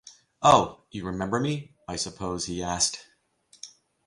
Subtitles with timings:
[0.41, 3.05] ‘Oh— you remember me, I suppose?’ he asked.